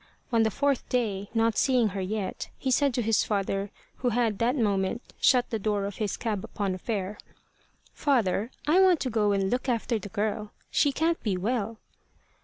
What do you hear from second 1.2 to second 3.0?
not seeing her yet, he said